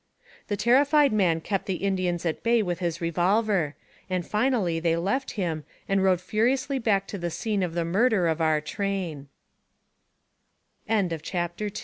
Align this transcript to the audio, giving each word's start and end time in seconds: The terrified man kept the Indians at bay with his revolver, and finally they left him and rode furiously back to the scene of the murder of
The 0.47 0.57
terrified 0.57 1.13
man 1.13 1.41
kept 1.41 1.67
the 1.67 1.75
Indians 1.85 2.25
at 2.25 2.41
bay 2.41 2.63
with 2.63 2.79
his 2.79 3.01
revolver, 3.01 3.75
and 4.09 4.25
finally 4.25 4.79
they 4.79 4.95
left 4.97 5.33
him 5.37 5.63
and 5.87 6.03
rode 6.03 6.19
furiously 6.19 6.79
back 6.79 7.05
to 7.09 7.19
the 7.19 7.29
scene 7.29 7.61
of 7.61 7.75
the 7.75 7.85
murder 7.85 8.27
of 8.27 8.41